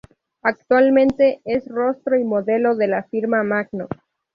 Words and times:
Actualmente, 0.41 1.41
es 1.45 1.67
Rostro 1.67 2.17
y 2.17 2.23
Modelo 2.23 2.75
de 2.75 2.87
la 2.87 3.03
firma 3.03 3.43
Mango. 3.43 3.87